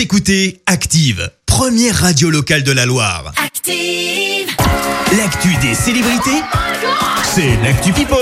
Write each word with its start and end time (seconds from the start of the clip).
Vous 0.00 0.04
écoutez 0.04 0.62
Active, 0.64 1.30
première 1.44 1.94
radio 1.94 2.30
locale 2.30 2.62
de 2.62 2.72
la 2.72 2.86
Loire. 2.86 3.34
Active. 3.36 4.48
L'actu 5.18 5.54
des 5.60 5.74
célébrités, 5.74 6.40
c'est 7.22 7.54
l'actu 7.62 7.92
People. 7.92 8.16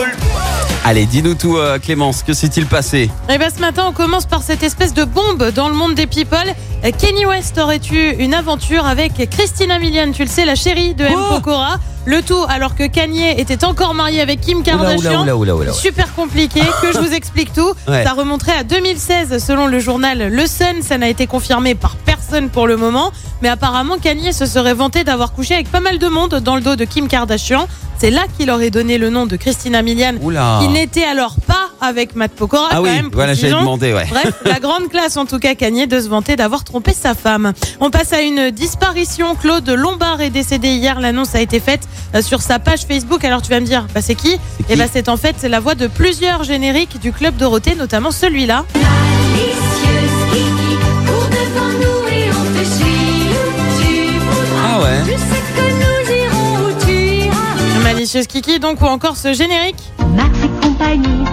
Allez, 0.85 1.07
dis-nous 1.07 1.35
tout, 1.35 1.57
euh, 1.57 1.79
Clémence, 1.79 2.25
que 2.25 2.33
s'est-il 2.33 2.67
passé? 2.67 3.09
Et 3.29 3.39
bien 3.39 3.49
ce 3.49 3.61
matin, 3.61 3.85
on 3.87 3.93
commence 3.93 4.27
par 4.27 4.43
cette 4.43 4.65
espèce 4.65 4.93
de 4.93 5.05
bombe 5.05 5.53
dans 5.53 5.69
le 5.69 5.77
monde 5.77 5.95
des 5.95 6.09
people. 6.09 6.53
Euh, 6.85 6.91
Kenny 6.99 7.27
West 7.27 7.57
aurait 7.59 7.81
eu 7.93 8.11
une 8.19 8.35
aventure 8.35 8.85
avec 8.85 9.31
Christina 9.31 9.79
Milian, 9.79 10.11
tu 10.11 10.23
le 10.23 10.29
sais, 10.29 10.45
la 10.45 10.57
chérie 10.57 10.97
de 10.97 11.05
M. 11.05 11.15
Oh 11.17 11.35
Pokora. 11.37 11.79
Le 12.07 12.23
tout 12.23 12.43
alors 12.49 12.75
que 12.75 12.87
Kanye 12.87 13.39
était 13.39 13.65
encore 13.65 13.93
marié 13.93 14.21
avec 14.21 14.41
Kim 14.41 14.63
Kardashian. 14.63 15.23
oula, 15.23 15.37
oula, 15.37 15.37
oula, 15.37 15.57
oula. 15.57 15.73
Super 15.73 16.15
compliqué, 16.15 16.61
que 16.83 16.93
je 16.93 16.99
vous 16.99 17.13
explique 17.13 17.53
tout. 17.53 17.73
Ouais. 17.87 18.03
Ça 18.05 18.13
remonterait 18.13 18.57
à 18.57 18.65
2016 18.65 19.45
selon 19.45 19.67
le 19.67 19.79
journal 19.79 20.29
Le 20.33 20.47
Sun. 20.47 20.83
Ça 20.83 20.97
n'a 20.97 21.09
été 21.09 21.27
confirmé 21.27 21.75
par 21.75 21.97
personne 21.97 22.49
pour 22.49 22.67
le 22.67 22.77
moment. 22.77 23.13
Mais 23.43 23.49
apparemment, 23.49 23.99
Kanye 23.99 24.33
se 24.33 24.47
serait 24.47 24.75
vanté 24.75 25.05
d'avoir 25.05 25.33
couché 25.33 25.55
avec 25.55 25.71
pas 25.71 25.81
mal 25.81 25.99
de 25.99 26.09
monde 26.09 26.37
dans 26.37 26.57
le 26.57 26.63
dos 26.63 26.77
de 26.77 26.85
Kim 26.85 27.09
Kardashian. 27.09 27.69
C'est 27.99 28.11
là 28.11 28.23
qu'il 28.37 28.51
aurait 28.51 28.71
donné 28.71 28.97
le 28.97 29.11
nom 29.11 29.27
de 29.27 29.37
Christina 29.37 29.83
Milian, 29.83 30.15
qui 30.61 30.69
n'était 30.69 31.05
alors 31.05 31.37
pas 31.47 31.68
avec 31.81 32.15
Matt 32.17 32.33
Pokora. 32.33 32.69
Ah 32.71 32.75
quand 32.77 32.83
oui, 32.83 32.91
même, 32.91 33.11
voilà, 33.13 33.33
précisons. 33.33 33.61
demander, 33.61 33.93
ouais. 33.93 34.07
Bref, 34.11 34.33
la 34.45 34.61
grande 34.61 34.89
classe 34.89 35.17
en 35.17 35.27
tout 35.27 35.39
cas 35.39 35.55
Kanye 35.55 35.87
de 35.87 36.01
se 36.01 36.09
vanter 36.09 36.37
d'avoir 36.37 36.65
trompé 36.65 36.93
sa 36.93 37.15
femme. 37.15 37.53
On 37.81 37.91
passe 37.91 38.13
à 38.13 38.23
une 38.23 38.51
disparition. 38.51 39.35
Claude 39.35 39.69
Lombard 39.69 40.21
est 40.21 40.31
décédé 40.31 40.69
hier. 40.69 41.01
L'annonce 41.01 41.35
a 41.35 41.41
été 41.41 41.61
faite 41.61 41.89
euh, 42.15 42.23
sur 42.23 42.43
sa 42.43 42.59
page 42.59 42.83
Facebook. 42.87 43.25
Alors 43.25 43.43
tu 43.43 43.51
vas 43.51 43.61
me 43.61 43.67
dire, 43.67 43.87
bah, 43.95 44.01
c'est 44.03 44.15
qui 44.15 44.35
Et 44.69 44.73
qui 44.73 44.77
bah, 44.77 44.85
c'est 44.93 45.09
en 45.09 45.17
fait 45.17 45.43
la 45.45 45.61
voix 45.61 45.75
de 45.75 45.87
plusieurs 45.87 46.45
génériques 46.45 46.99
du 47.01 47.13
club 47.13 47.37
Dorothée, 47.37 47.75
notamment 47.75 48.11
celui-là. 48.11 48.65
Malicieuse 48.75 50.33
Kiki, 50.33 50.77
cours 51.07 51.29
devant 51.31 51.73
nous 51.79 52.09
et 52.09 52.31
on 52.31 52.59
te 52.59 52.65
suit 52.65 53.31
où 53.31 53.81
tu 53.81 54.19
voudras. 54.19 54.63
Ah 54.67 54.81
ouais 54.81 55.03
Tu 55.05 55.13
sais 55.13 55.43
que 55.55 55.65
nous 55.83 56.25
irons 56.25 56.67
où 56.67 56.85
tu 56.87 56.93
iras. 57.27 57.81
Malicieuse 57.83 58.27
Kiki, 58.27 58.59
donc, 58.59 58.81
ou 58.81 58.87
encore 58.87 59.17
ce 59.17 59.33
générique. 59.33 59.77
Max 60.17 60.31
et 60.43 60.67
compagnie, 60.67 61.25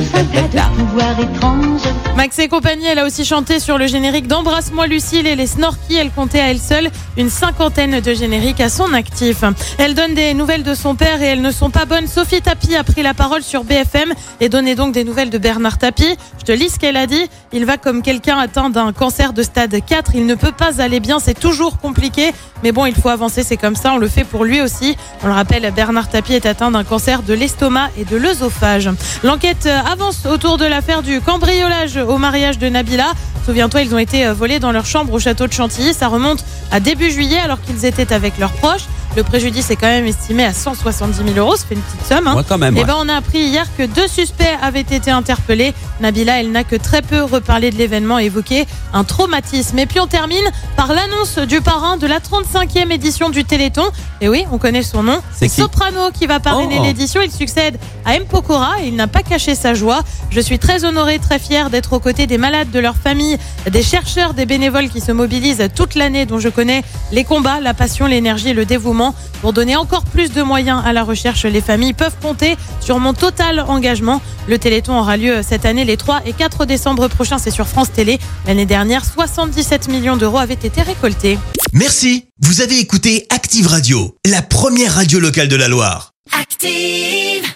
de 0.00 0.60
pouvoirs 0.76 1.20
étranges? 1.20 2.05
Max 2.16 2.38
et 2.38 2.48
compagnie, 2.48 2.86
elle 2.86 2.98
a 2.98 3.04
aussi 3.04 3.26
chanté 3.26 3.60
sur 3.60 3.76
le 3.76 3.86
générique 3.86 4.26
d'Embrasse-moi 4.26 4.86
Lucille 4.86 5.26
et 5.26 5.36
les 5.36 5.46
Snorkies. 5.46 5.96
Elle 5.96 6.10
comptait 6.10 6.40
à 6.40 6.48
elle 6.48 6.58
seule 6.58 6.90
une 7.18 7.28
cinquantaine 7.28 8.00
de 8.00 8.14
génériques 8.14 8.62
à 8.62 8.70
son 8.70 8.94
actif. 8.94 9.44
Elle 9.76 9.94
donne 9.94 10.14
des 10.14 10.32
nouvelles 10.32 10.62
de 10.62 10.74
son 10.74 10.94
père 10.94 11.20
et 11.20 11.26
elles 11.26 11.42
ne 11.42 11.50
sont 11.50 11.68
pas 11.68 11.84
bonnes. 11.84 12.06
Sophie 12.06 12.40
Tapie 12.40 12.74
a 12.74 12.84
pris 12.84 13.02
la 13.02 13.12
parole 13.12 13.42
sur 13.42 13.64
BFM 13.64 14.14
et 14.40 14.48
donné 14.48 14.74
donc 14.74 14.94
des 14.94 15.04
nouvelles 15.04 15.28
de 15.28 15.36
Bernard 15.36 15.76
Tapie. 15.76 16.16
Je 16.38 16.44
te 16.44 16.52
lis 16.52 16.70
ce 16.70 16.78
qu'elle 16.78 16.96
a 16.96 17.06
dit. 17.06 17.28
Il 17.52 17.66
va 17.66 17.76
comme 17.76 18.00
quelqu'un 18.00 18.38
atteint 18.38 18.70
d'un 18.70 18.94
cancer 18.94 19.34
de 19.34 19.42
stade 19.42 19.76
4. 19.84 20.12
Il 20.14 20.24
ne 20.24 20.34
peut 20.34 20.52
pas 20.52 20.80
aller 20.80 21.00
bien, 21.00 21.18
c'est 21.18 21.38
toujours 21.38 21.78
compliqué. 21.78 22.32
Mais 22.62 22.72
bon, 22.72 22.86
il 22.86 22.94
faut 22.94 23.10
avancer, 23.10 23.42
c'est 23.42 23.58
comme 23.58 23.76
ça. 23.76 23.92
On 23.92 23.98
le 23.98 24.08
fait 24.08 24.24
pour 24.24 24.44
lui 24.46 24.62
aussi. 24.62 24.96
On 25.22 25.26
le 25.26 25.34
rappelle, 25.34 25.70
Bernard 25.76 26.08
Tapie 26.08 26.32
est 26.32 26.46
atteint 26.46 26.70
d'un 26.70 26.84
cancer 26.84 27.22
de 27.22 27.34
l'estomac 27.34 27.90
et 27.98 28.06
de 28.06 28.16
l'œsophage. 28.16 28.88
L'enquête 29.22 29.66
avance 29.66 30.24
autour 30.24 30.56
de 30.56 30.64
l'affaire 30.64 31.02
du 31.02 31.20
cambriolage 31.20 31.98
au 32.08 32.18
mariage 32.18 32.58
de 32.58 32.68
Nabila. 32.68 33.12
Souviens-toi, 33.44 33.82
ils 33.82 33.94
ont 33.94 33.98
été 33.98 34.26
euh, 34.26 34.34
volés 34.34 34.58
dans 34.58 34.72
leur 34.72 34.86
chambre 34.86 35.12
au 35.12 35.18
château 35.18 35.46
de 35.46 35.52
Chantilly. 35.52 35.94
Ça 35.94 36.08
remonte 36.08 36.44
à 36.70 36.80
début 36.80 37.10
juillet 37.10 37.38
alors 37.38 37.60
qu'ils 37.60 37.84
étaient 37.84 38.12
avec 38.12 38.38
leurs 38.38 38.52
proches. 38.52 38.86
Le 39.16 39.22
préjudice 39.22 39.70
est 39.70 39.76
quand 39.76 39.86
même 39.86 40.04
estimé 40.04 40.44
à 40.44 40.52
170 40.52 41.16
000 41.34 41.38
euros. 41.38 41.56
Ça 41.56 41.64
fait 41.66 41.74
une 41.74 41.80
petite 41.80 42.06
somme. 42.06 42.26
hein. 42.28 42.36
Ouais, 42.36 42.42
quand 42.46 42.58
même. 42.58 42.74
Eh 42.76 42.80
ouais. 42.80 42.86
ben, 42.86 42.96
on 42.98 43.08
a 43.08 43.14
appris 43.14 43.38
hier 43.38 43.66
que 43.78 43.84
deux 43.84 44.08
suspects 44.08 44.44
avaient 44.62 44.80
été 44.82 45.10
interpellés. 45.10 45.72
Nabila, 46.00 46.38
elle 46.40 46.52
n'a 46.52 46.64
que 46.64 46.76
très 46.76 47.00
peu 47.00 47.22
reparlé 47.22 47.70
de 47.70 47.76
l'événement 47.76 48.18
et 48.18 48.24
évoqué 48.26 48.66
un 48.92 49.04
traumatisme. 49.04 49.78
Et 49.78 49.86
puis 49.86 50.00
on 50.00 50.06
termine 50.06 50.44
par 50.76 50.92
l'annonce 50.92 51.38
du 51.38 51.62
parrain 51.62 51.96
de 51.96 52.06
la 52.06 52.18
35e 52.20 52.90
édition 52.92 53.30
du 53.30 53.44
Téléthon. 53.44 53.84
Et 54.20 54.28
oui, 54.28 54.44
on 54.52 54.58
connaît 54.58 54.82
son 54.82 55.02
nom. 55.02 55.20
C'est 55.34 55.48
qui 55.48 55.62
Soprano 55.62 56.10
qui 56.12 56.26
va 56.26 56.38
parrainer 56.38 56.76
Oh. 56.80 56.84
l'édition. 56.84 57.22
Il 57.22 57.32
succède 57.32 57.78
à 58.04 58.16
M. 58.16 58.24
Pokora 58.26 58.82
et 58.82 58.88
il 58.88 58.96
n'a 58.96 59.06
pas 59.06 59.22
caché 59.22 59.54
sa 59.54 59.72
joie. 59.72 60.00
Je 60.30 60.40
suis 60.40 60.58
très 60.58 60.84
honoré, 60.84 61.18
très 61.18 61.38
fier 61.38 61.70
d'être 61.70 61.94
aux 61.94 62.00
côtés 62.00 62.26
des 62.26 62.36
malades, 62.36 62.70
de 62.70 62.78
leurs 62.80 62.96
familles, 62.96 63.38
des 63.70 63.82
chercheurs, 63.82 64.34
des 64.34 64.44
bénévoles 64.44 64.90
qui 64.90 65.00
se 65.00 65.12
mobilisent 65.12 65.68
toute 65.74 65.94
l'année, 65.94 66.26
dont 66.26 66.38
je 66.38 66.50
connais 66.50 66.82
les 67.12 67.24
combats, 67.24 67.60
la 67.60 67.72
passion, 67.72 68.04
l'énergie 68.06 68.50
et 68.50 68.54
le 68.54 68.66
dévouement. 68.66 69.05
Pour 69.40 69.52
donner 69.52 69.76
encore 69.76 70.04
plus 70.04 70.32
de 70.32 70.42
moyens 70.42 70.82
à 70.84 70.92
la 70.92 71.04
recherche, 71.04 71.44
les 71.44 71.60
familles 71.60 71.92
peuvent 71.92 72.16
compter 72.20 72.56
sur 72.80 72.98
mon 72.98 73.14
total 73.14 73.60
engagement. 73.60 74.20
Le 74.48 74.58
Téléthon 74.58 74.98
aura 74.98 75.16
lieu 75.16 75.42
cette 75.42 75.64
année 75.64 75.84
les 75.84 75.96
3 75.96 76.22
et 76.26 76.32
4 76.32 76.64
décembre 76.66 77.08
prochains. 77.08 77.38
C'est 77.38 77.50
sur 77.50 77.66
France 77.66 77.92
Télé. 77.92 78.18
L'année 78.46 78.66
dernière, 78.66 79.04
77 79.04 79.88
millions 79.88 80.16
d'euros 80.16 80.38
avaient 80.38 80.54
été 80.54 80.82
récoltés. 80.82 81.38
Merci. 81.72 82.26
Vous 82.40 82.60
avez 82.60 82.78
écouté 82.78 83.26
Active 83.30 83.66
Radio, 83.66 84.16
la 84.26 84.42
première 84.42 84.94
radio 84.94 85.18
locale 85.20 85.48
de 85.48 85.56
la 85.56 85.68
Loire. 85.68 86.12
Active. 86.38 87.55